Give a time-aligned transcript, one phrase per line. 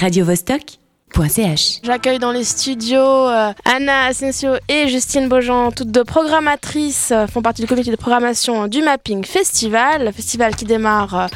[0.00, 0.79] radiovostok.ch.
[1.82, 7.42] J'accueille dans les studios euh, Anna Asensio et Justine Beaujean, toutes deux programmatrices, euh, font
[7.42, 11.26] partie du comité de programmation du Mapping Festival, le festival qui démarre euh,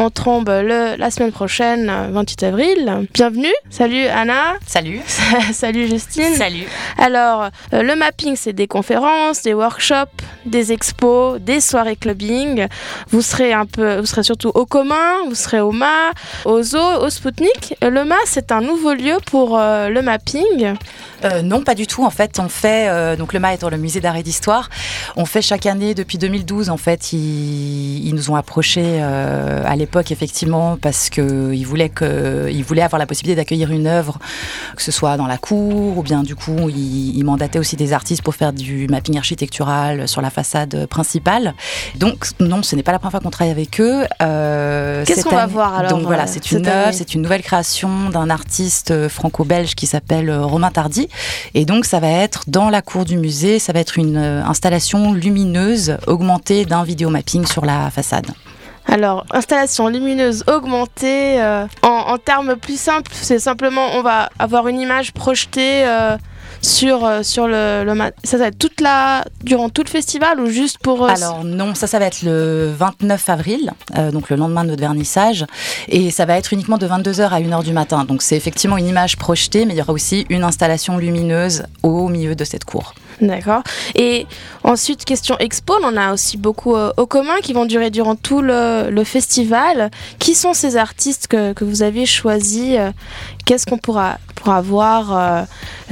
[0.00, 3.08] en trombe le, la semaine prochaine, euh, 28 avril.
[3.12, 5.00] Bienvenue, salut Anna, Salut.
[5.52, 6.34] salut Justine.
[6.36, 6.66] Salut.
[6.96, 12.68] Alors, le mapping, c'est des conférences, des workshops, des expos, des soirées clubbing.
[13.08, 16.12] Vous serez un peu, vous serez surtout au commun, vous serez au MA,
[16.44, 17.74] au Zoo, au Spoutnik.
[17.82, 20.74] Le MA, c'est un nouveau lieu pour euh, le mapping?
[21.24, 22.04] Euh, non, pas du tout.
[22.04, 24.68] En fait, on fait euh, donc le MA étant le musée d'art et d'histoire.
[25.16, 26.70] On fait chaque année depuis 2012.
[26.70, 32.48] En fait, ils, ils nous ont approchés à l'époque effectivement parce que ils voulaient que
[32.50, 34.18] ils voulaient avoir la possibilité d'accueillir une œuvre,
[34.76, 37.92] que ce soit dans la cour ou bien du coup ils, ils mandataient aussi des
[37.92, 41.54] artistes pour faire du mapping architectural sur la façade principale.
[41.96, 44.04] Donc non, ce n'est pas la première fois qu'on travaille avec eux.
[44.18, 48.30] Qu'est-ce qu'on va voir, alors, Donc voilà, c'est une œuvre, c'est une nouvelle création d'un
[48.30, 51.08] artiste franco-belge qui s'appelle euh, Romain Tardy.
[51.54, 54.44] Et donc, ça va être dans la cour du musée, ça va être une euh,
[54.44, 58.26] installation lumineuse augmentée d'un vidéomapping sur la façade.
[58.86, 61.40] Alors, installation lumineuse augmentée.
[61.40, 65.84] euh, en, termes plus simples, c'est simplement, on va avoir une image projetée
[66.60, 70.46] sur, euh, sur le, le Ça va être toute la, durant tout le festival ou
[70.48, 71.04] juste pour.
[71.04, 74.70] euh, Alors non, ça, ça va être le 29 avril, euh, donc le lendemain de
[74.70, 75.46] notre vernissage.
[75.88, 78.04] Et ça va être uniquement de 22h à 1h du matin.
[78.04, 82.08] Donc c'est effectivement une image projetée, mais il y aura aussi une installation lumineuse au
[82.08, 82.94] milieu de cette cour.
[83.20, 83.62] D'accord.
[83.94, 84.26] Et
[84.64, 88.16] ensuite, question expo, on en a aussi beaucoup euh, au commun qui vont durer durant
[88.16, 89.90] tout le, le festival.
[90.18, 92.76] Qui sont ces artistes que, que vous avez choisis
[93.44, 95.42] Qu'est-ce qu'on pourra, pourra voir euh,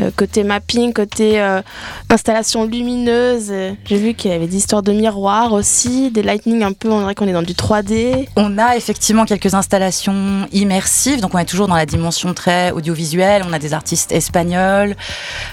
[0.01, 1.63] euh, côté mapping, côté euh,
[2.09, 3.53] installation lumineuse
[3.85, 7.01] J'ai vu qu'il y avait des histoires de miroirs aussi, des lightning un peu, on
[7.01, 8.29] dirait qu'on est dans du 3D.
[8.37, 13.43] On a effectivement quelques installations immersives, donc on est toujours dans la dimension très audiovisuelle.
[13.47, 14.97] On a des artistes espagnols,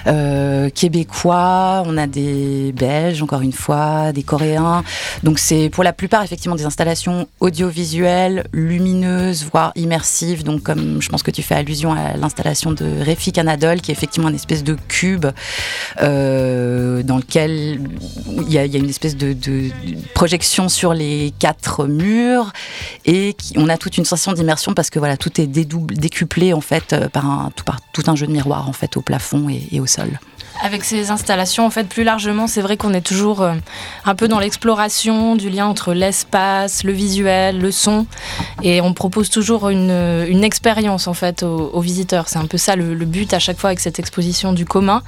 [0.08, 4.84] euh, québécois, on a des belges, encore une fois, des coréens.
[5.24, 10.44] Donc c'est pour la plupart effectivement des installations audiovisuelles, lumineuses, voire immersives.
[10.44, 13.94] Donc comme je pense que tu fais allusion à l'installation de Réfi Canadol, qui est
[13.94, 15.26] effectivement une espèce de cube
[16.02, 17.82] euh, dans lequel
[18.46, 22.52] il y, a, une espèce de, de- de projection sur les quatre murs
[23.06, 26.62] et qui- on a toute une sensation d'immersion parce que voilà tout est décuplé en
[26.62, 27.50] fait euh, par
[27.94, 30.20] tout un jeu de miroirs en fait au plafond et, au sol.
[30.64, 33.54] Avec ces installations, en fait, plus largement, c'est vrai qu'on est toujours euh,
[34.06, 38.08] un peu dans l'exploration du lien entre l'espace, le visuel, le son,
[38.64, 39.92] et on propose toujours une,
[40.28, 42.28] une expérience en fait aux, aux visiteurs.
[42.28, 45.02] C'est un peu ça le, but à chaque fois avec cette exposition du commun.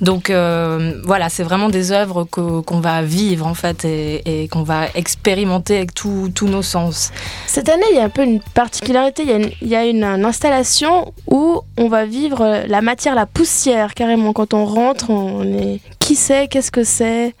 [0.00, 4.86] Donc euh, voilà, c'est vraiment des œuvres qu'on va vivre en fait et, qu'on va
[4.94, 7.12] expérimenter avec tous nos sens.
[7.46, 9.24] Cette année, il y a un peu une particularité.
[9.62, 14.32] Il y a une, une- installation où on va vivre la matière, la poussière, carrément.
[14.32, 15.80] Quand on rentre, on est.
[16.06, 17.34] Qui c'est Qu'est-ce que c'est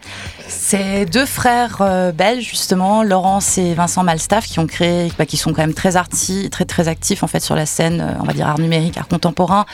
[0.48, 5.36] C'est deux frères euh, belges justement, Laurence et Vincent Malstaff, qui ont créé, bah, qui
[5.36, 8.24] sont quand même très artis, très très actifs en fait sur la scène, euh, on
[8.24, 9.66] va dire art numérique, art contemporain,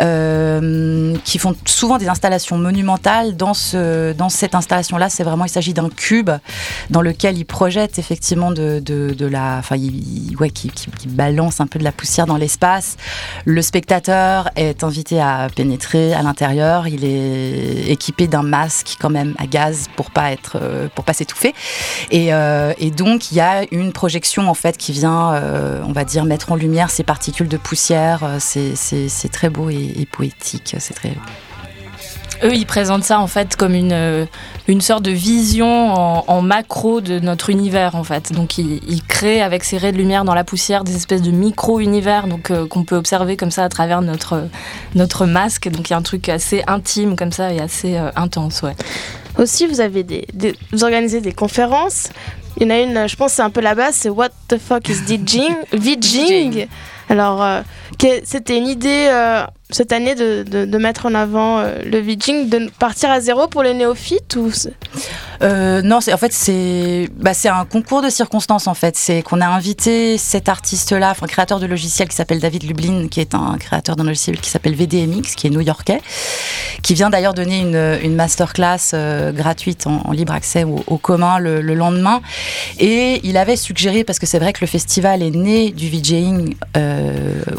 [0.00, 3.34] euh, qui font souvent des installations monumentales.
[3.36, 6.30] Dans ce, dans cette installation-là, c'est vraiment, il s'agit d'un cube
[6.90, 8.80] dans lequel ils projettent effectivement de,
[9.28, 10.70] la, enfin, ils- ouais, qui
[11.08, 12.96] balance un peu de la poussière dans l'espace.
[13.44, 16.86] Le spectateur est invité à pénétrer à l'intérieur.
[16.86, 21.12] Il est équipé d'un masque quand même à gaz pour pas être, euh, pour pas
[21.12, 21.54] s'étouffer.
[22.10, 25.92] Et, euh, et donc il y a une projection en fait qui vient, euh, on
[25.92, 28.36] va dire, mettre en lumière ces particules de poussière.
[28.38, 30.76] C'est très beau et, et poétique.
[30.78, 31.14] C'est très.
[32.42, 34.24] Eux, ils présentent ça en fait comme une, euh,
[34.66, 38.32] une sorte de vision en, en macro de notre univers en fait.
[38.32, 41.30] Donc ils, ils créent avec ces raies de lumière dans la poussière des espèces de
[41.30, 44.48] micro-univers donc euh, qu'on peut observer comme ça à travers notre,
[44.94, 45.68] notre masque.
[45.68, 48.74] Donc il y a un truc assez intime comme ça et assez euh, intense, ouais.
[49.38, 52.08] Aussi, vous avez des, des- vous organisez des conférences.
[52.56, 54.58] Il y en a une, je pense, c'est un peu la base, c'est What the
[54.58, 55.54] fuck is DJing?
[55.72, 56.66] VJing.
[57.08, 57.60] Alors, euh,
[58.24, 59.08] c'était une idée
[59.72, 63.74] cette année de, mettre en avant euh, le VJing, de partir à zéro pour les
[63.74, 64.50] néophytes ou
[65.42, 68.96] Euh, non, en fait c'est bah, c'est un concours de circonstances en fait.
[68.96, 73.20] C'est qu'on a invité cet artiste-là, enfin créateur de logiciel qui s'appelle David Lublin, qui
[73.20, 76.00] est un créateur d'un logiciel qui s'appelle VDMX, qui est new-yorkais,
[76.82, 81.60] qui vient d'ailleurs donner une, masterclass euh, gratuite en, libre accès au, au commun le,
[81.62, 82.20] le lendemain.
[82.78, 86.54] Et il avait suggéré, parce que c'est vrai que le festival est né du VJing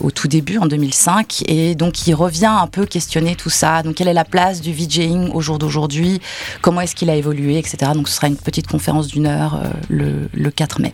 [0.04, 3.84] au tout début, en 2005, et donc il revient un peu questionner tout ça.
[3.84, 6.22] Donc quelle est la place du VJing au jour d'aujourd'hui?
[6.62, 7.92] Comment est-ce qu'il a évolué, etc.
[7.94, 10.94] Donc ce sera une petite conférence d'une heure euh, le, le 4 mai.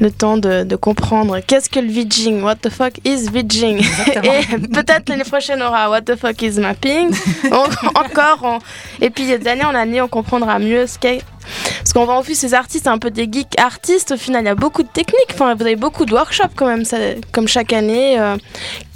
[0.00, 3.78] le temps de, de comprendre qu'est-ce que le vidging, what the fuck is vidging.
[3.78, 7.10] Et peut-être l'année prochaine on aura what the fuck is mapping.
[7.94, 8.58] encore, on...
[9.00, 11.22] et puis d'année en année on comprendra mieux ce qu'est
[11.78, 14.12] parce qu'on voit en plus ces artistes un peu des geeks artistes.
[14.12, 15.30] Au final, il y a beaucoup de techniques.
[15.30, 16.98] Enfin, vous avez beaucoup de workshops quand même, ça,
[17.32, 18.20] comme chaque année.
[18.20, 18.36] Euh,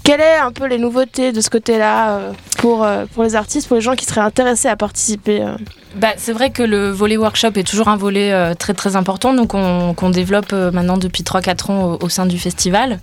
[0.04, 3.68] quelles sont un peu les nouveautés de ce côté-là euh, pour, euh, pour les artistes,
[3.68, 5.44] pour les gens qui seraient intéressés à participer
[5.94, 9.34] bah, c'est vrai que le volet workshop est toujours un volet euh, très très important,
[9.34, 12.98] donc qu'on développe euh, maintenant depuis 3-4 ans au, sein du festival.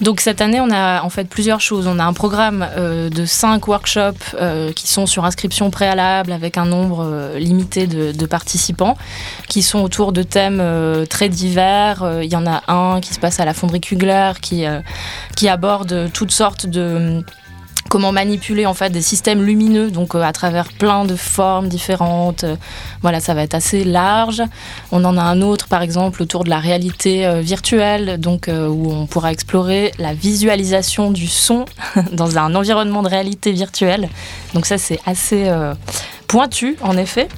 [0.00, 1.86] Donc cette année, on a en fait plusieurs choses.
[1.86, 4.36] On a un programme euh, de 5 workshops
[4.74, 8.96] qui sont sur inscription préalable avec un nombre limité de, participants,
[9.48, 10.62] qui sont autour de thèmes
[11.08, 12.20] très divers.
[12.22, 16.30] Il y en a un qui se passe à la fonderie Kugler, qui aborde toutes
[16.30, 17.22] sortes de
[17.92, 22.42] comment manipuler en fait des systèmes lumineux, donc euh, à travers plein de formes différentes.
[22.42, 22.56] Euh,
[23.02, 24.42] voilà, ça va être assez large.
[24.92, 28.90] On en a un autre, par exemple, autour de la réalité euh, virtuelle, donc où
[28.90, 31.66] on pourra explorer la visualisation du son
[32.12, 34.08] dans un environnement de réalité virtuelle.
[34.54, 35.52] Donc ça, c'est assez
[36.28, 37.28] pointu, en effet.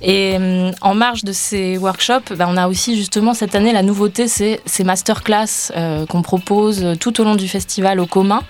[0.00, 3.82] Et euh, en marge de ces workshops, bah, on a aussi justement cette année la
[3.82, 8.42] nouveauté, c'est ces masterclass euh, qu'on propose tout au long du festival au commun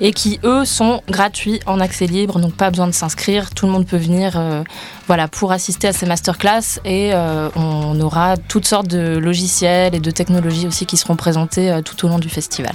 [0.00, 3.72] et qui eux sont gratuits en accès libre, donc pas besoin de s'inscrire, tout le
[3.72, 4.62] monde peut venir euh,
[5.06, 10.10] voilà, pour assister à ces masterclass et on aura toutes sortes de logiciels et de
[10.10, 12.74] technologies aussi qui seront présentés tout au long du festival.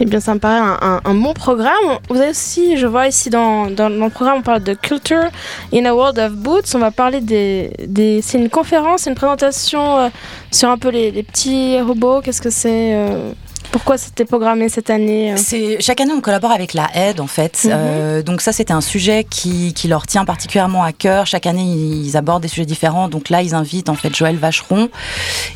[0.00, 1.72] Eh bien, ça me paraît un, bon programme.
[2.08, 5.28] Vous avez aussi, je vois ici dans, dans, le programme, on parle de Culture
[5.74, 6.74] in a World of Boots.
[6.74, 7.72] On va parler des.
[7.86, 10.08] des c'est une conférence, une présentation euh,
[10.50, 12.20] sur un peu les, les petits robots.
[12.20, 13.32] Qu'est-ce que c'est euh,
[13.70, 17.26] pourquoi c'était programmé cette année euh C'est chaque année on collabore avec la aide en
[17.26, 17.62] fait.
[17.64, 17.70] Mhm.
[17.72, 21.26] Euh, donc ça c'était un sujet qui, qui, leur tient particulièrement à cœur.
[21.26, 23.08] Chaque année ils abordent des sujets différents.
[23.08, 24.88] Donc là ils invitent en fait Joël Vacheron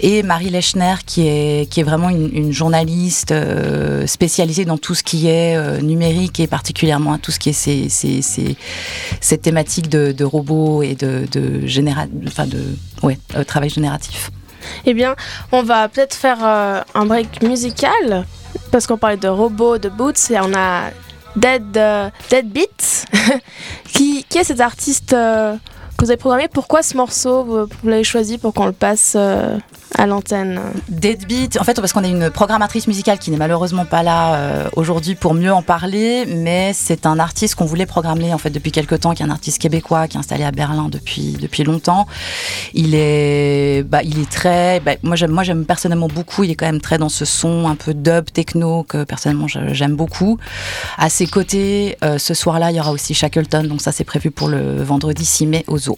[0.00, 5.02] et Marie Lechner qui est qui est vraiment une, journaliste euh, spécialisée dans tout ce
[5.02, 10.12] qui est numérique et particulièrement à tout ce qui est ces, ces, ces, thématiques de,
[10.12, 12.58] de, robots et de, de, généra enfin de
[13.02, 14.30] ouais, travail génératif.
[14.86, 15.14] Eh bien,
[15.52, 18.26] on va peut-être faire euh, un break musical
[18.70, 20.90] parce qu'on parlait de robots, de boots et on a
[21.36, 23.06] Dead, euh, Dead Beats
[23.92, 25.54] qui, qui est cet artiste euh,
[25.96, 26.48] que vous avez programmé.
[26.48, 29.16] Pourquoi ce morceau vous, l'avez choisi pour qu'on le passe
[30.02, 34.02] à l'antenne Deadbeat, en fait, parce qu'on a une programmatrice musicale qui n'est malheureusement pas
[34.02, 38.38] là euh, aujourd'hui pour mieux en parler, mais c'est un artiste qu'on voulait programmer en
[38.38, 41.36] fait depuis quelques temps, qui est un artiste québécois qui est installé à Berlin depuis
[41.40, 42.08] depuis longtemps.
[42.74, 46.42] Il est, bah, il est très, bah, moi j'aime, moi j'aime personnellement beaucoup.
[46.42, 49.94] Il est quand même très dans ce son un peu dub techno que personnellement j'aime
[49.94, 50.36] beaucoup.
[50.98, 54.32] À ses côtés, euh, ce soir-là, il y aura aussi Shackleton, donc ça c'est prévu
[54.32, 55.96] pour le vendredi 6 mai au Zoo.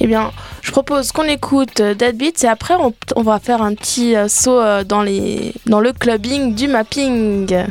[0.00, 0.32] Eh bien,
[0.64, 2.74] je propose qu'on écoute Deadbeat et après
[3.16, 7.66] on, va faire un petit euh, saut euh, dans le clubbing du mapping.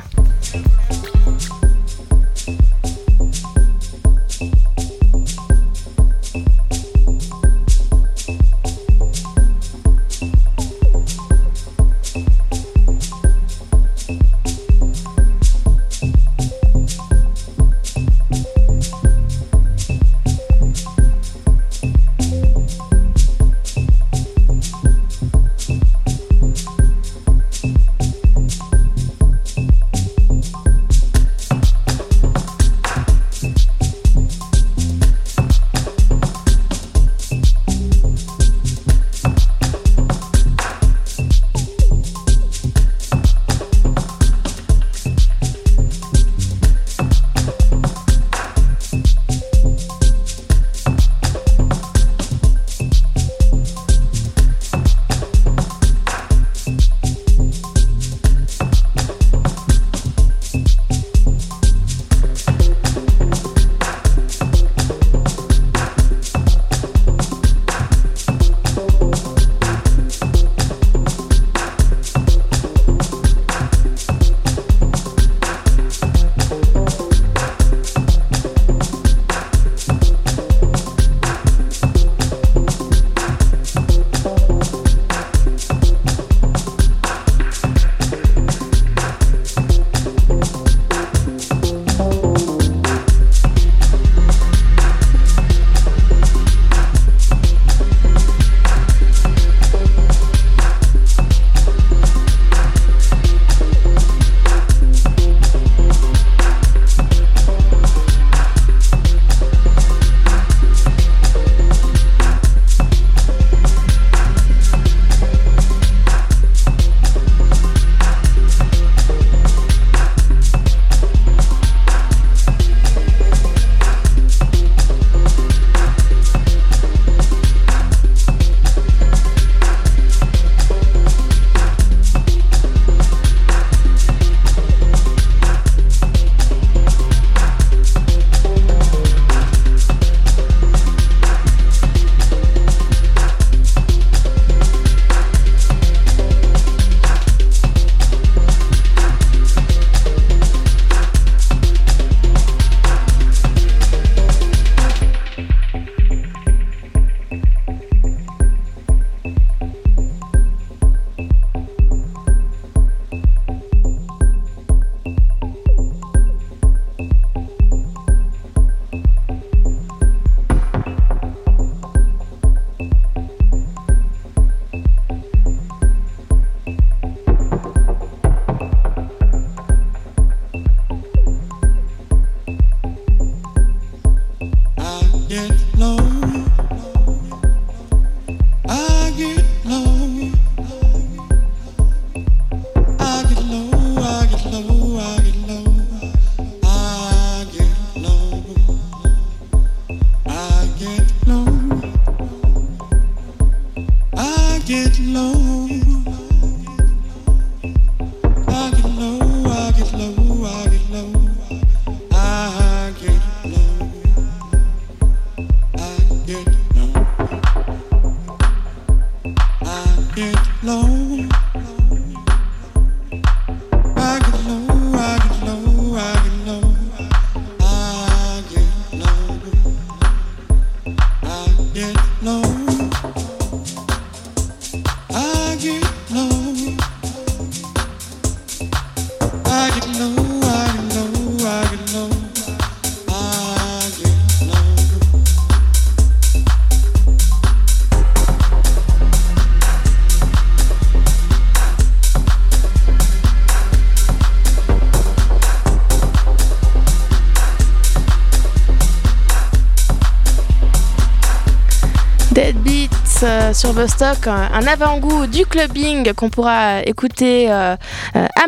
[263.54, 267.78] Sur Vostok un avant-goût du clubbing qu'on pourra écouter à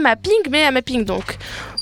[0.02, 1.38] Mapping, mais à Mapping donc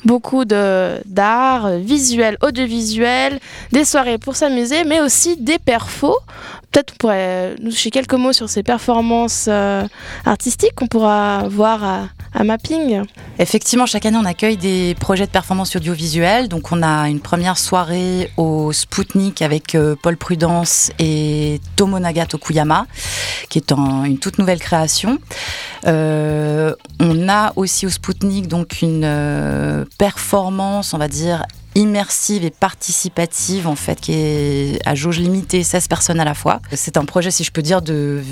[0.05, 3.39] beaucoup d'art visuel, audiovisuel,
[3.72, 6.17] des soirées pour s'amuser, mais aussi des perfos.
[6.72, 9.50] Peut-être on pourrait nous toucher quelques mots sur ces performances
[10.25, 13.04] artistiques qu'on pourra voir à, à Mapping.
[13.40, 16.48] Effectivement, chaque année, on accueille des projets de performance audiovisuelle.
[16.48, 22.88] Donc, on a une première soirée au Spoutnik avec euh, Paul Prudence et Tomonaga Tokuyama,
[23.50, 25.20] qui est une toute nouvelle création.
[25.86, 32.51] Euh, on a aussi au Spoutnik donc une euh, performance, on va dire, immersive et
[32.51, 36.60] participative en fait qui est à jauge limitée 16 personnes à la fois.
[36.74, 38.24] C'est un projet si je peux dire de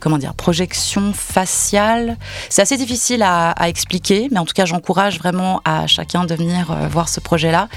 [0.00, 2.16] comment dire projection faciale.
[2.50, 6.70] C'est assez difficile à, expliquer mais en tout cas j'encourage vraiment à chacun de venir
[6.70, 7.68] euh, voir ce projet là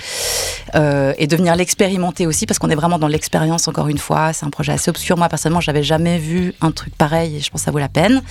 [0.76, 4.34] euh, et de venir l'expérimenter aussi parce qu'on est vraiment dans l'expérience encore une fois.
[4.34, 5.18] C'est un projet assez obscur.
[5.18, 7.90] Moi personnellement j'avais jamais vu un truc pareil et je pense que ça vaut la
[7.90, 8.22] peine.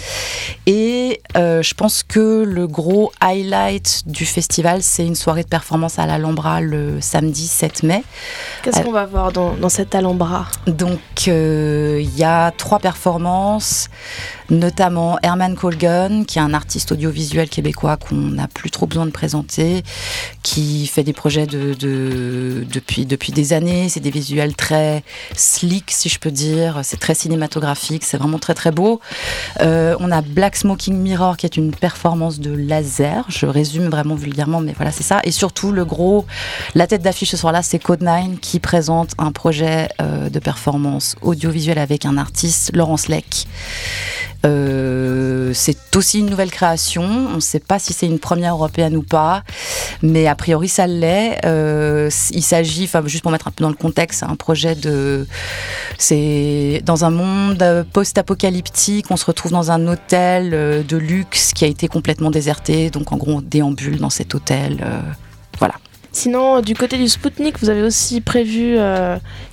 [0.66, 5.98] Et euh, je pense que le gros highlight du festival c'est une soirée de performance
[5.98, 8.04] à l'Alhambra le samedi 7 mai.
[8.62, 10.46] Qu'est-ce qu'on va voir dans, dans cet Alhambra?
[10.66, 13.88] Donc, euh, il y a trois performances
[14.50, 19.10] notamment Herman Colgan, qui est un artiste audiovisuel québécois qu'on n'a plus trop besoin de
[19.10, 19.82] présenter,
[20.42, 21.74] qui fait des projets de,
[22.70, 23.88] depuis, depuis des années.
[23.88, 25.02] C'est des visuels très
[25.34, 26.80] slick, si je peux dire.
[26.82, 29.00] C'est très cinématographique, c'est vraiment très très beau.
[29.60, 33.24] Euh, on a Black Smoking Mirror, qui est une performance de laser.
[33.28, 35.20] Je résume vraiment vulgairement, mais voilà, c'est ça.
[35.24, 36.26] Et surtout, le gros,
[36.74, 41.78] la tête d'affiche ce soir-là, c'est Code9, qui présente un projet euh, de performance audiovisuelle
[41.78, 43.46] avec un artiste, Laurence Leck.
[44.44, 47.02] Euh, c'est aussi une nouvelle création.
[47.02, 49.42] On ne sait pas si c'est une première européenne ou pas,
[50.02, 51.40] mais a priori ça l'est.
[51.44, 55.26] Euh, il s'agit, enfin juste pour mettre un peu dans le contexte, un projet de,
[56.84, 59.06] dans un monde post-apocalyptique.
[59.10, 60.50] On se retrouve dans un hôtel
[60.86, 62.90] de luxe qui a été complètement déserté.
[62.90, 64.84] Donc en gros, on déambule dans cet hôtel.
[65.58, 65.74] voilà.
[66.16, 68.78] Sinon, du côté du Spoutnik, vous avez aussi prévu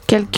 [0.08, 0.38] quelques,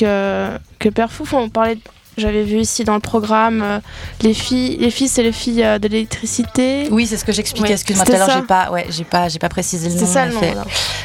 [0.79, 1.25] quelques perfos.
[1.33, 1.77] On parlait
[2.17, 3.79] j'avais vu ici dans le programme euh,
[4.21, 6.87] les filles, les fils et les filles euh, de l'électricité.
[6.91, 7.73] Oui, c'est ce que j'expliquais.
[7.73, 9.99] Excuse-moi, tout à l'heure, j'ai pas, ouais, j'ai pas, j'ai pas précisé le nom.
[9.99, 10.41] C'est ça le nom.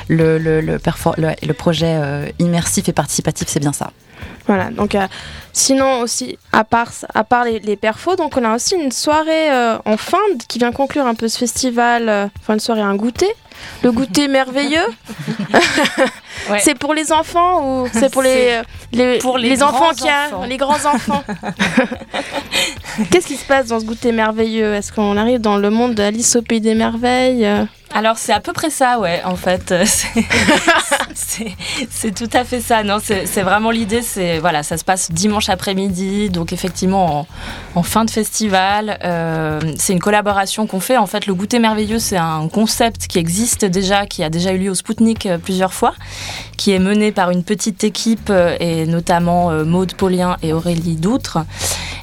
[0.08, 3.90] Le, le, le, le, projet euh, immersif et participatif, c'est bien ça.
[4.46, 4.96] Voilà, donc
[5.52, 9.50] sinon aussi, à part, à part les, les, perfos, donc on a aussi une soirée
[9.84, 13.32] en fin qui vient conclure un peu ce festival, enfin une soirée, un goûter,
[13.82, 14.86] le goûter merveilleux.
[16.58, 18.62] C'est pour les enfants ou c'est pour les,
[18.92, 21.22] les, pour les, enfants qui a, les grands enfants
[23.10, 24.74] Qu'est-ce qui se passe dans ce goûter merveilleux?
[24.74, 27.46] Est-ce qu'on arrive dans le monde d'Alice au pays des merveilles
[27.92, 29.74] alors c'est à peu près ça, ouais, en fait.
[31.90, 32.82] C'est tout à fait ça.
[32.82, 34.02] Non, c'est vraiment l'idée.
[34.02, 37.26] C'est voilà, ça se passe dimanche après-midi, donc effectivement
[37.74, 38.98] en, fin de festival.
[39.04, 40.96] Euh, c'est une collaboration qu'on fait.
[40.96, 44.58] En fait, le goûter merveilleux, c'est un concept qui existe déjà, qui a déjà eu
[44.58, 45.94] lieu au Spoutnik euh, plusieurs fois,
[46.56, 51.38] qui est mené par une petite équipe euh, et notamment Maude Paulien et Aurélie Doutre.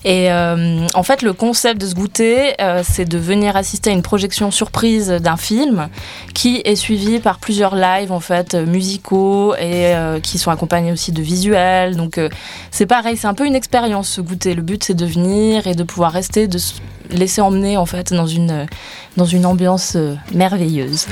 [0.10, 4.52] Et en fait, le concept de ce goûter, c'est de venir assister à une projection
[4.52, 5.90] surprise d'un film
[6.34, 10.92] qui est suivi par plusieurs lives en fait euh, musicaux et euh, qui sont accompagnés
[10.92, 11.96] aussi de visuels.
[11.96, 12.30] Donc euh,
[12.72, 14.54] c'est pareil, c'est un peu une expérience ce goûter.
[14.54, 16.76] Le but c'est de venir et de pouvoir rester, de se
[17.10, 18.68] laisser emmener en fait dans une
[19.16, 19.98] dans une ambiance
[20.34, 21.08] merveilleuse.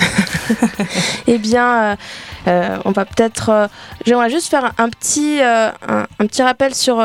[1.28, 1.98] eh bien,
[2.46, 3.70] on va peut-être.
[4.06, 7.04] J'aimerais juste faire un petit un, petit rappel sur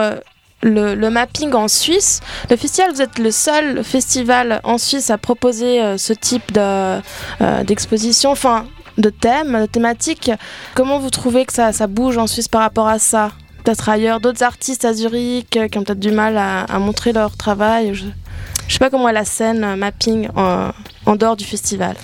[0.62, 2.20] le, mapping en Suisse.
[2.50, 6.60] Le festival, vous êtes le seul festival en Suisse à proposer euh, ce type de,
[6.60, 8.66] euh, d'exposition, enfin
[8.98, 10.30] de thème, de thématique.
[10.74, 13.32] Comment vous trouvez que ça, ça bouge en Suisse par rapport à ça?
[13.64, 17.36] Peut-être ailleurs, d'autres artistes à Zurich euh, qui ont peut-être du mal à, montrer leur
[17.36, 17.94] travail.
[17.94, 18.10] Je ne
[18.68, 21.96] sais pas comment est la scène mapping en dehors du festival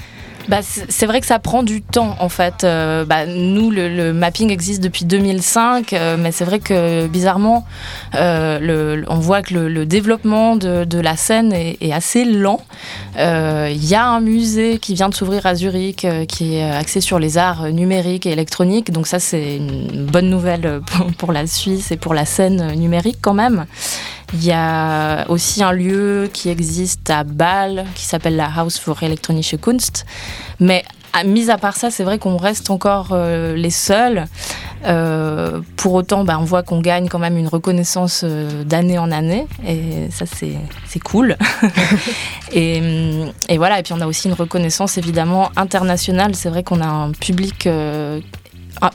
[0.49, 2.65] bah, c'est vrai que ça prend du temps en fait.
[2.65, 7.67] Euh, bah, nous, le, mapping existe depuis 2005, euh, mais c'est vrai que bizarrement,
[8.15, 12.61] euh, le, on voit que le, développement de, de, la scène est, est assez lent.
[13.17, 17.19] Il y a un musée qui vient de s'ouvrir à Zurich, qui est axé sur
[17.19, 18.91] les arts numériques et électroniques.
[18.93, 23.19] Donc ça, c'est une bonne nouvelle pour, pour la Suisse et pour la scène numérique
[23.21, 23.67] quand même.
[24.33, 29.03] Il y a aussi un lieu qui existe à Bâle qui s'appelle la House for
[29.03, 30.05] Elektronische Kunst.
[30.59, 30.85] Mais
[31.25, 34.27] mis à part ça, c'est vrai qu'on reste encore euh, les seuls.
[34.85, 39.11] Euh, pour autant, bah, on voit qu'on gagne quand même une reconnaissance euh, d'année en
[39.11, 41.37] année, et ça c'est cool.
[42.53, 42.81] et,
[43.57, 46.35] voilà, et puis on a aussi une reconnaissance évidemment internationale.
[46.35, 47.69] C'est vrai qu'on a un public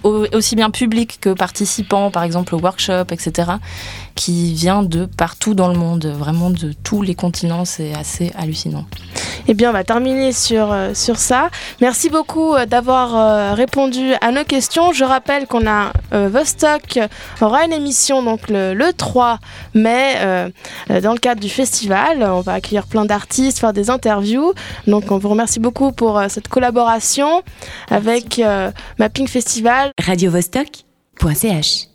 [0.04, 3.52] aussi bien public que participants, par exemple au workshop, etc.,
[4.16, 7.66] qui vient de partout dans le monde, vraiment de tous les continents.
[7.66, 8.86] C'est assez hallucinant.
[9.48, 11.50] Eh bien, on va terminer sur, euh, sur ça.
[11.82, 14.94] Merci beaucoup euh, d'avoir euh, répondu à nos questions.
[14.94, 17.00] Je rappelle qu'on a Vostok
[17.40, 19.40] aura une émission donc le, le 3
[19.74, 20.16] mai
[20.90, 22.24] dans le cadre du festival.
[22.24, 24.54] On va accueillir plein d'artistes, faire des interviews.
[24.88, 27.44] Donc, on vous remercie beaucoup pour cette collaboration
[27.90, 28.42] avec
[29.00, 29.71] Mapping Festival.
[30.08, 31.91] Radio Vostok.ch